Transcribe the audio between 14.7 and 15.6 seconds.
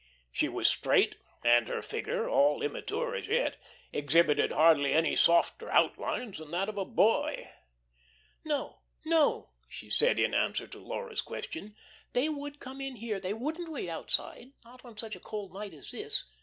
on such a cold